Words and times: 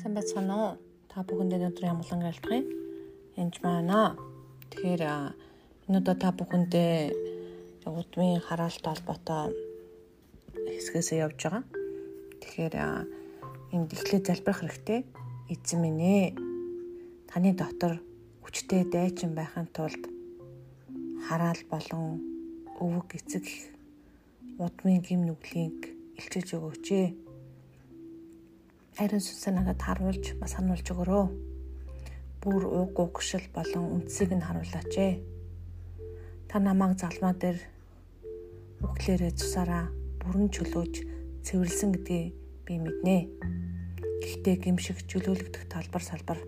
Сайн 0.00 0.14
байцгаана 0.16 0.54
уу? 0.56 0.72
Та 1.12 1.20
бүхэндээ 1.28 1.60
өнөөдөр 1.60 1.84
ямглан 1.92 2.24
айлтгая. 2.24 2.64
Энд 3.36 3.56
байна. 3.60 4.16
Тэгэхээр 4.72 5.02
энэ 5.04 5.98
удаа 6.00 6.16
та 6.16 6.32
бүхэндээ 6.32 7.12
удмын 7.84 8.40
хараалт 8.40 8.80
холбоотой 8.80 9.52
хэсгээсээ 10.56 11.20
явж 11.20 11.36
байгаа. 11.44 11.64
Тэгэхээр 12.40 12.74
энд 13.76 13.92
эхлээд 13.92 14.24
залбирах 14.24 14.64
хэрэгтэй. 14.64 15.04
Эзэн 15.52 15.78
минь 15.84 16.00
ээ. 16.00 16.32
Таны 17.28 17.52
дотор 17.52 18.00
хүчтэй 18.40 18.88
дайчин 18.88 19.36
байхын 19.36 19.68
тулд 19.68 20.00
хараал 21.28 21.60
болон 21.68 22.24
өвөг 22.80 23.20
эцэг 23.20 23.44
удмын 24.56 25.04
гим 25.04 25.28
нүглийг 25.28 25.92
илчиж 26.16 26.56
өгөөч 26.56 26.88
ээ 26.88 27.08
Харин 29.00 29.16
сүнсээ 29.24 29.56
надад 29.56 29.80
харуулж 29.80 30.36
бас 30.36 30.60
сануулж 30.60 30.84
өгөрөө. 30.92 31.24
Бүр 32.44 32.62
ууг 32.68 33.00
угшил 33.00 33.40
болон 33.56 33.96
үндсийг 33.96 34.28
нь 34.36 34.44
харуулаач 34.44 34.92
ээ. 34.92 35.24
Та 36.52 36.60
намайг 36.60 37.00
залмаа 37.00 37.32
дээр 37.32 37.64
үглээрээ 38.84 39.32
цусараа 39.40 39.88
бүрэн 40.20 40.52
чөлөөж 40.52 40.94
цэвэрлсэн 41.48 41.96
гэдгийг 41.96 42.36
би 42.68 42.74
мэднэ. 42.76 43.16
Гэхдээ 44.20 44.68
гимшиг 44.68 45.00
чөлөөлөгдөх 45.08 45.64
талбар 45.72 46.04
салбар 46.04 46.44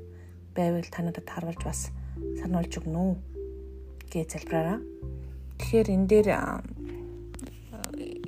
байвал 0.52 0.84
та 0.92 1.00
надад 1.08 1.24
харуулж 1.24 1.64
бас 1.64 1.88
сануулж 2.36 2.72
өгнө 2.84 3.00
үү 3.00 3.14
гэж 4.12 4.28
залбираараа. 4.28 4.84
Тэгэхээр 5.56 5.88
энэ 5.88 6.04
дээр 6.04 6.28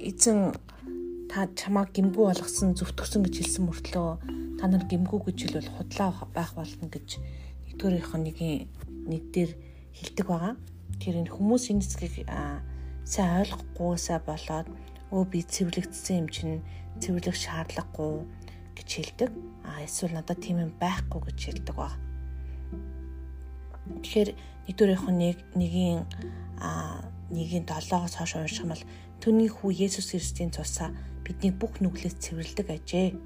эзэн 0.00 0.56
та 1.34 1.50
чамаа 1.50 1.90
гимгүү 1.90 2.30
болгосон 2.30 2.78
зүвтгсэн 2.78 3.26
гэж 3.26 3.34
хэлсэн 3.42 3.66
мөртлөө 3.66 4.10
та 4.62 4.70
нар 4.70 4.86
гимгүү 4.86 5.18
гэж 5.26 5.38
хэлвэл 5.42 5.74
худлаа 5.74 6.14
байх 6.30 6.54
болно 6.54 6.86
гэж 6.86 7.18
нэгдүгээрийнх 7.66 8.14
нь 8.14 8.26
нэгийн 8.30 8.58
нэг 9.10 9.22
дээр 9.34 9.50
хэлдэг 9.98 10.26
байгаа. 10.30 10.54
Тэр 11.02 11.26
энэ 11.26 11.34
хүмүүс 11.34 11.74
энэ 11.74 11.82
зэгийг 11.82 12.30
сайн 13.02 13.42
ойлгохгүйсаа 13.42 14.22
болоод 14.22 14.70
өө 15.10 15.22
би 15.26 15.42
цэвэрлэгдсэн 15.42 16.22
юм 16.22 16.28
чинь 16.30 16.62
цэвэрлэх 17.02 17.34
шаардлагагүй 17.34 18.14
гэж 18.78 18.88
хэлдэг. 18.94 19.30
А 19.66 19.82
эсвэл 19.82 20.14
надад 20.14 20.38
тийм 20.38 20.62
юм 20.62 20.70
байхгүй 20.78 21.18
гэж 21.34 21.38
хэлдэг 21.50 21.74
баг. 21.74 21.98
Тэгэхээр 24.06 24.30
нэгдүгээрийнх 24.70 25.06
нь 25.10 25.18
нэг 25.18 25.38
нэгийн 25.58 26.06
а 26.62 27.02
нэгийн 27.34 27.66
7-оос 27.66 28.22
хойш 28.22 28.38
унших 28.38 28.62
юм 28.62 28.70
бол 28.70 28.84
түүний 29.24 29.48
хүү 29.48 29.88
Есүс 29.88 30.12
Христийн 30.12 30.52
цусаа 30.52 30.92
бидний 31.24 31.48
бүх 31.48 31.80
нүглээс 31.80 32.20
цэвэрлдэг 32.20 32.68
ажээ 32.68 33.16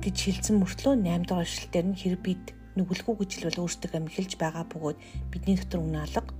гэж 0.00 0.16
хэлсэн 0.16 0.56
мөртлөө 0.64 0.96
8 1.04 1.28
дахь 1.28 1.44
ишлэлээр 1.44 1.86
нь 1.92 2.00
хэрэг 2.00 2.22
бид 2.24 2.44
нүгэлгүй 2.72 3.14
гэж 3.20 3.30
хэлвэл 3.36 3.68
өөрсдөө 3.68 4.00
амхилж 4.00 4.32
байгаа 4.40 4.64
бөгөөд 4.64 4.96
бидний 5.28 5.60
дотор 5.60 5.84
үнэ 5.84 6.08
алга 6.08 6.32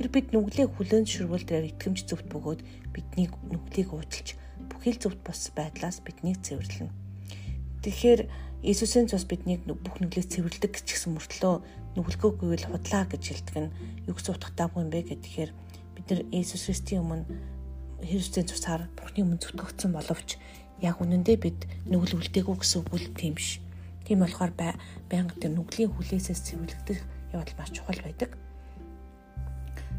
хэрэг 0.00 0.12
бид 0.16 0.28
нүглээ 0.32 0.66
хүлэн 0.72 1.04
зөвшөөрвөл 1.04 1.44
дээр 1.44 1.68
итгэмж 1.76 2.08
зөвт 2.08 2.26
бөгөөд 2.32 2.60
бидний 2.96 3.28
нүглийг 3.52 3.92
уучлж 3.92 4.32
бүхэл 4.72 4.96
зөвт 4.96 5.20
бос 5.20 5.52
байдлаас 5.52 6.00
биднийг 6.00 6.40
цэвэрлэнэ. 6.40 6.88
Тэгэхээр 7.84 8.20
Иесусийн 8.64 9.12
цус 9.12 9.28
биднийг 9.28 9.68
бүх 9.68 10.00
нүглээс 10.00 10.40
цэвэрлдэг 10.40 10.72
гэсэн 10.88 11.20
мөртлөө 11.20 11.54
нүгэлгүйгүй 12.00 12.64
л 12.64 12.68
худлаа 12.72 13.04
гэж 13.12 13.22
хэлдэг 13.28 13.56
нь 13.60 13.72
юу 14.08 14.16
гэсэн 14.16 14.40
утгатайгүй 14.40 14.80
юм 14.84 14.88
бэ 14.88 15.04
гэхээр 15.04 15.52
бид 16.00 16.06
нар 16.08 16.20
Иесус 16.32 16.64
Христийн 16.64 17.04
өмнө 17.04 17.28
Христийн 18.04 18.48
цусаар 18.48 18.88
Бурхны 18.96 19.24
өмнө 19.24 19.40
зүтгэгдсэн 19.40 19.92
боловч 19.92 20.40
яг 20.80 20.96
үнэндээ 21.00 21.36
бид 21.36 21.58
нүгэл 21.84 22.16
үлдээгүү 22.16 22.56
гэсэн 22.56 22.80
үг 22.80 22.94
л 22.96 23.12
тийм 23.12 23.36
биш. 23.36 23.60
Тийм 24.08 24.24
болохоор 24.24 24.52
байнга 24.56 25.36
тэр 25.36 25.52
нүглийн 25.52 25.92
хүлээсээс 25.92 26.40
цэвэрлэгдэх 26.40 27.00
явдал 27.36 27.58
маш 27.60 27.70
чухал 27.76 28.00
байдаг. 28.00 28.34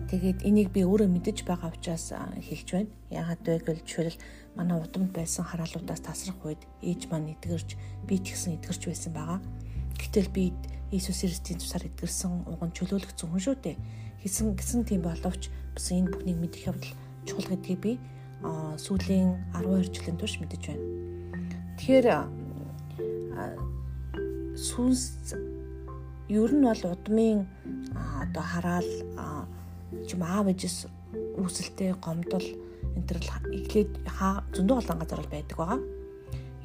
Тэгээд 0.09 0.43
энийг 0.43 0.73
би 0.73 0.81
өөрөө 0.83 1.07
мэдэж 1.07 1.45
байгаа 1.45 1.71
учраас 1.71 2.11
хэлж 2.11 2.67
байна. 2.73 2.91
Яагаад 3.13 3.41
вэ 3.45 3.61
гэвэл 3.63 3.85
жишээл 3.85 4.17
манай 4.57 4.81
удамд 4.81 5.13
байсан 5.13 5.45
хараалуудаас 5.45 6.01
тасрах 6.01 6.41
үед 6.43 6.61
ээж 6.81 7.07
маань 7.07 7.31
эдгэрч 7.37 7.77
би 8.09 8.19
ч 8.19 8.35
гэсэн 8.35 8.57
эдгэрч 8.59 8.81
байсан 8.89 9.13
байгаа. 9.13 9.39
Гэтэл 9.95 10.29
би 10.33 10.51
Иесус 10.91 11.23
Христийн 11.23 11.61
тусаар 11.61 11.87
эдгэрсэн 11.87 12.49
уган 12.51 12.75
чөлөөлөгдсөн 12.75 13.29
хүн 13.31 13.39
шүү 13.39 13.55
дээ. 13.63 13.77
Хэсэн 14.25 14.57
гисэн 14.59 14.83
тийм 14.83 15.07
боловч 15.07 15.47
бас 15.47 15.87
энэ 15.87 16.11
бүхнийг 16.11 16.37
мэдэх 16.43 16.67
явдал 16.67 16.91
чухал 17.25 17.47
гэдгийг 17.51 17.79
би 17.81 17.93
сүүлийн 18.41 19.37
12 19.53 19.93
жилийн 19.93 20.17
турш 20.17 20.39
мэдэж 20.41 20.63
байна. 20.73 20.85
Тэгэхээр 21.77 22.07
сүнс 24.57 25.35
ер 26.29 26.51
нь 26.53 26.65
бол 26.65 26.83
удмын 26.93 27.45
одоо 28.23 28.43
хараал 28.43 28.89
чим 30.07 30.21
аав 30.23 30.47
ээжс 30.49 30.89
үүсэлтэй 31.37 31.93
гомдол 32.01 32.47
энэ 32.95 33.07
төр 33.07 33.19
эхлээд 33.57 33.91
зөндөө 34.55 34.77
олон 34.81 34.97
газар 35.01 35.21
байдаг 35.29 35.57
байгаа. 35.57 35.79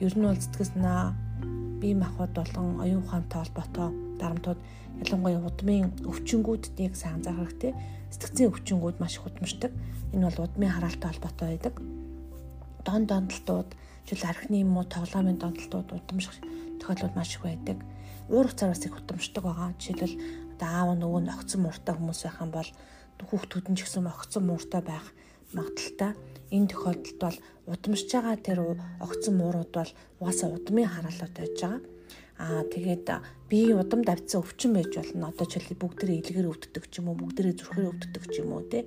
Ер 0.00 0.15
нь 0.16 0.27
бол 0.28 0.41
сэтгэл 0.41 0.72
санаа 0.72 1.12
бие 1.81 1.95
махбод 1.97 2.33
болон 2.33 2.81
оюун 2.81 3.05
ухаантай 3.05 3.41
холбоотой 3.45 4.06
дарамтууд 4.21 4.60
ялангуяа 5.03 5.44
удмын 5.44 5.93
өвчнгүүдийг 6.09 6.97
сайн 6.97 7.21
анзаарах 7.21 7.53
хэрэгтэй. 7.53 7.72
Сэтгцийн 8.12 8.49
өвчнгүүд 8.49 8.97
маш 9.00 9.21
их 9.21 9.27
удамшдаг. 9.28 9.72
Энэ 10.15 10.25
бол 10.28 10.47
удмын 10.49 10.72
хараалтай 10.72 11.09
холбоотой 11.12 11.49
байдаг. 11.53 11.75
Дон 12.87 13.03
дондолтууд, 13.04 13.71
жил 14.09 14.22
архины 14.25 14.65
юм 14.65 14.77
уу 14.77 14.84
тоглоомын 14.88 15.37
дондолтууд 15.37 15.93
удамших 15.93 16.41
тохиолдол 16.81 17.12
маш 17.12 17.37
их 17.37 17.43
байдаг. 17.44 17.78
Уур 18.28 18.47
уцаар 18.49 18.72
бас 18.72 18.87
их 18.87 18.97
удамшдаг 18.97 19.44
байгаа. 19.44 19.77
Жишээлбэл 19.77 20.16
одоо 20.56 20.69
аав 20.72 20.88
нөгөө 20.97 21.21
нь 21.21 21.34
огцон 21.34 21.60
мууртай 21.60 21.94
хүмүүс 21.94 22.21
байх 22.25 22.41
юм 22.41 22.50
бол 22.56 22.71
хүүхдүүд 23.21 23.66
нь 23.69 23.77
ч 23.77 23.81
гэсэн 23.84 24.09
огцон 24.09 24.44
мууртай 24.48 24.81
байх 24.81 25.06
магадaltaй. 25.53 26.12
Энэ 26.56 26.71
тохиолдолд 26.72 27.21
бол 27.21 27.37
удамшиж 27.69 28.10
байгаа 28.16 28.37
тэр 28.41 28.59
огцон 29.04 29.34
муурууд 29.37 29.72
бол 29.77 29.91
угаасаа 30.21 30.48
удмын 30.56 30.88
хараалууд 30.88 31.34
байж 31.37 31.56
байгаа 31.60 31.96
Аа 32.37 32.69
тэгээд 32.69 33.09
би 33.49 33.73
удам 33.73 34.05
давцсан 34.05 34.45
өвчин 34.45 34.77
байж 34.77 34.93
болно. 34.93 35.33
Одоо 35.33 35.47
ч 35.49 35.57
бүгдээрээ 35.73 36.21
илгээр 36.21 36.51
өвддөг 36.53 36.85
ч 36.93 37.01
юм 37.01 37.09
уу, 37.09 37.17
бүгдээрээ 37.17 37.57
зүрхээр 37.57 37.91
өвддөг 37.97 38.25
ч 38.29 38.45
юм 38.45 38.53
уу 38.53 38.63
те. 38.69 38.85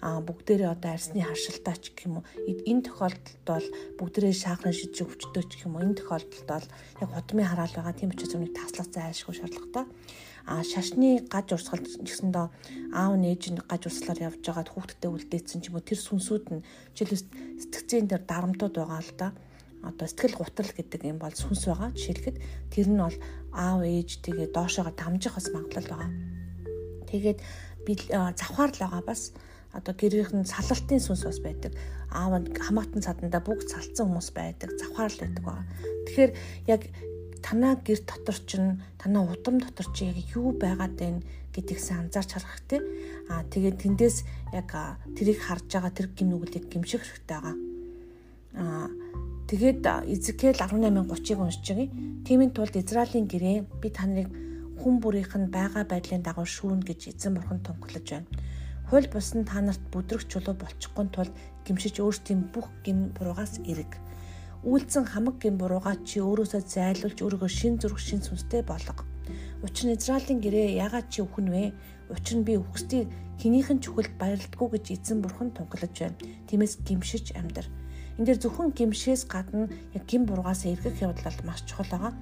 Аа 0.00 0.24
бүгдээрээ 0.24 0.72
одоо 0.72 0.96
арсны 0.96 1.20
харшилтаа 1.20 1.76
ч 1.76 1.92
гэх 1.92 2.08
юм 2.08 2.24
уу. 2.24 2.24
Энэ 2.48 2.88
тохиолдолд 2.88 3.44
бол 3.44 3.66
бүгдээрээ 4.00 4.32
шаагрын 4.32 4.72
шижиг 4.72 5.12
өвчтөө 5.12 5.44
ч 5.44 5.50
гэх 5.60 5.68
юм 5.68 5.76
уу. 5.76 5.84
Энэ 5.84 6.00
тохиолдолд 6.00 6.48
бол 6.48 6.66
яг 7.04 7.10
удмын 7.12 7.48
хараал 7.52 7.74
байгаа. 7.76 7.96
Тийм 8.00 8.12
учраас 8.16 8.32
өмнө 8.32 8.56
таслах 8.56 8.88
зайлшгүй 8.88 9.34
шаардлагатай. 9.36 9.84
А 10.48 10.62
шашны 10.64 11.20
гаж 11.28 11.52
урсгал 11.52 11.84
гэсэндээ 11.84 12.46
аав 12.96 13.12
нээж 13.18 13.42
нь 13.52 13.60
гаж 13.60 13.82
урсгалаар 13.92 14.30
явж 14.30 14.40
байгаад 14.40 14.72
хүүхдтэй 14.72 15.10
үлдээсэн 15.10 15.60
ч 15.60 15.68
юм 15.68 15.76
уу 15.76 15.84
тэр 15.84 16.00
сүнсүүд 16.00 16.44
нь 16.54 16.64
жишээлбэл 16.94 17.26
сэтгцийн 17.60 18.06
дээр 18.06 18.22
дарамтууд 18.24 18.74
байгаа 18.78 19.02
л 19.02 19.12
да 19.18 19.28
одоо 19.82 20.06
сэтгэл 20.08 20.38
гутрал 20.38 20.72
гэдэг 20.72 21.00
юм 21.04 21.18
бол 21.18 21.34
сүнс 21.34 21.66
байгаа. 21.66 21.90
Жишээлхэд 21.92 22.36
тэр 22.72 22.86
нь 22.88 23.00
бол 23.00 23.16
аав 23.52 23.80
ээж 23.84 24.24
тэгээ 24.24 24.54
доошоогоо 24.54 24.94
дамжих 24.94 25.34
бас 25.36 25.48
магадлал 25.52 25.90
байгаа. 25.90 26.10
Тэгээд 27.10 27.38
би 27.86 27.92
завхаар 28.10 28.70
л 28.72 28.82
байгаа 28.82 29.02
бас 29.04 29.32
одоо 29.76 29.92
гэрийнхэн 29.94 30.48
салалтын 30.48 31.00
сүнс 31.00 31.22
бас 31.28 31.38
байдаг. 31.44 31.72
Аав 32.10 32.42
хамаатан 32.50 33.02
цаданда 33.04 33.40
бүгд 33.44 33.68
салцсан 33.70 34.08
хүмүүс 34.08 34.30
байдаг. 34.32 34.72
Завхаар 34.80 35.12
л 35.12 35.22
байдаг 35.22 35.42
байгаа. 35.44 35.66
Тэгэхээр 36.06 36.32
яг 36.66 36.82
танаа 37.46 37.78
гэр 37.78 38.00
дотор 38.02 38.38
чинь 38.42 38.82
танаа 38.98 39.22
удам 39.30 39.60
дотор 39.62 39.86
чи 39.94 40.10
яг 40.10 40.18
юу 40.34 40.50
байгаад 40.56 40.98
байна 40.98 41.20
гэдгийгсээ 41.54 41.96
анзаарч 41.96 42.30
харах 42.34 42.52
хэрэгтэй. 42.58 42.80
Аа 43.30 43.42
тэгээд 43.46 43.76
тэндээс 43.80 44.16
яг 44.50 44.68
тэрийг 45.14 45.38
харж 45.40 45.70
байгаа 45.70 45.92
тэр 45.94 46.08
гинүглийг 46.10 46.66
гимших 46.66 47.06
хэрэгтэй 47.06 47.38
байгаа. 47.38 47.56
Аа 48.56 48.88
Тэгээд 49.46 49.86
Изекэл 50.10 50.58
18:30-ыг 50.58 51.38
уншиж 51.38 51.66
байгаа. 51.70 51.88
Тиймийн 52.26 52.50
тулд 52.50 52.74
Израилийн 52.74 53.30
гэрээ 53.30 53.58
би 53.78 53.88
та 53.94 54.02
нарыг 54.10 54.26
хүн 54.82 54.98
бүрийнх 54.98 55.38
нь 55.38 55.54
байгаа 55.54 55.86
байдлын 55.86 56.26
дагуу 56.26 56.42
шүүн 56.42 56.82
гэж 56.82 57.14
эзэн 57.14 57.38
бурхан 57.38 57.62
тунхаглаж 57.62 58.06
байна. 58.10 58.26
Хууль 58.90 59.06
бус 59.06 59.38
нь 59.38 59.46
та 59.46 59.62
нарт 59.62 59.82
бүдрэх 59.94 60.26
чулуу 60.26 60.58
болчихгүй 60.58 61.06
тул 61.14 61.30
гимшиж 61.62 62.02
өөрсдийн 62.02 62.50
бүх 62.50 62.66
гим 62.82 63.14
буруугаас 63.14 63.62
эрэг. 63.70 64.02
Үйлцэн 64.66 65.06
хамаг 65.06 65.38
гим 65.38 65.62
буруугаа 65.62 65.94
чи 66.02 66.18
өөрөөсөө 66.18 66.62
зайлуулж 66.66 67.18
өөрийгөө 67.22 67.50
шин 67.50 67.78
зүрх 67.78 68.02
шин 68.02 68.26
сүнстэй 68.26 68.66
болгоо. 68.66 69.06
Учир 69.62 69.86
нь 69.86 69.94
Израилийн 69.94 70.42
гэрээ 70.42 70.74
ягаад 70.74 71.06
чи 71.06 71.22
өхөн 71.22 71.48
вэ? 71.54 71.64
Учир 72.10 72.42
нь 72.42 72.46
би 72.46 72.58
өгсдийг 72.58 73.06
хинийхэн 73.38 73.78
чөхөлд 73.78 74.18
баярлдаггүй 74.18 74.68
гэж 74.74 74.84
эзэн 74.90 75.22
бурхан 75.22 75.54
тунхаглаж 75.54 75.94
байна. 75.94 76.18
Тиймээс 76.50 76.82
гимшиж 76.82 77.30
амьдр. 77.38 77.70
Энд 78.16 78.26
дээр 78.32 78.40
зөвхөн 78.40 78.72
гимшээс 78.72 79.28
гадна 79.28 79.68
яг 79.92 80.04
гим 80.08 80.24
бургаас 80.24 80.64
эргэх 80.64 81.04
явдал 81.04 81.36
маш 81.44 81.60
чухал 81.68 81.84
байгаа. 81.92 82.12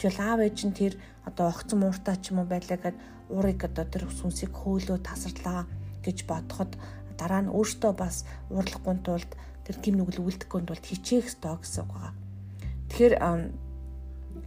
Жишээл 0.00 0.20
аав 0.24 0.40
ээж 0.40 0.58
нь 0.64 0.72
тэр 0.72 0.96
одоо 1.28 1.52
огцон 1.52 1.84
мууртай 1.84 2.16
ч 2.16 2.32
юм 2.32 2.40
уу 2.40 2.48
байлаа 2.48 2.80
гэд 2.80 2.96
уурыг 3.28 3.60
одоо 3.68 3.84
тэр 3.84 4.08
сүнсийг 4.08 4.52
хөөлөө 4.56 4.98
тасарлаа 5.04 5.68
гэж 6.00 6.24
бодоход 6.24 6.72
дараа 7.20 7.44
нь 7.44 7.52
өөртөө 7.52 7.92
бас 7.92 8.24
уурлахгүй 8.48 8.96
тулд 9.04 9.30
тэр 9.68 9.76
гим 9.84 9.94
нүгэл 10.00 10.24
үлдэхгүй 10.24 10.60
тулд 10.64 10.84
хичээх 10.88 11.28
ёстой 11.28 11.60
гэсэн 11.60 11.84
үг 11.84 11.92
байгаа. 11.92 12.14
Тэгэхээр 12.88 13.14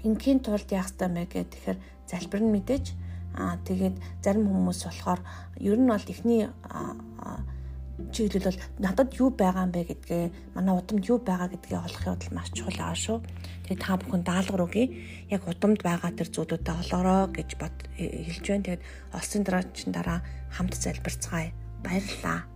ингийн 0.10 0.40
тулд 0.42 0.70
яах 0.74 0.90
ёстой 0.90 1.10
мэ 1.14 1.30
гэх 1.30 1.54
тэгэхээр 1.54 1.78
залбир 2.10 2.42
нь 2.42 2.54
мэдээж 2.54 2.86
аа 3.38 3.62
тэгээд 3.68 3.96
зарим 4.24 4.46
хүмүүс 4.50 4.80
болохоор 4.90 5.22
ер 5.62 5.78
нь 5.78 5.90
бол 5.90 6.06
эхний 6.14 6.50
чиглэл 8.12 8.48
бол 8.52 8.60
надад 8.80 9.10
юу 9.16 9.30
байгаа 9.32 9.68
юм 9.68 9.72
бэ 9.72 9.82
гэдгээ 9.88 10.24
манай 10.56 10.74
удамд 10.76 11.04
юу 11.08 11.20
байгаа 11.20 11.48
гэдгээ 11.52 11.80
олох 11.80 12.04
явдал 12.04 12.36
маш 12.36 12.50
чухал 12.52 12.80
аа 12.80 12.96
шүү. 12.96 13.24
Тэгээд 13.68 13.84
та 13.84 13.96
бүхэн 13.96 14.24
даалгавар 14.28 14.68
өгье. 14.68 14.86
Яг 15.32 15.48
удамд 15.48 15.80
байгаа 15.80 16.12
тэр 16.12 16.30
зүйлүүдээ 16.32 16.76
олоорой 16.76 17.32
гэж 17.32 17.50
бод 17.56 17.76
хэлж 17.96 18.46
байна. 18.48 18.66
Тэгээд 18.68 18.84
олсон 19.16 19.42
дараа 19.48 19.64
чин 19.72 19.92
дараа 19.96 20.20
хамт 20.52 20.76
залбирцгаая. 20.76 21.56
Баярлалаа. 21.84 22.55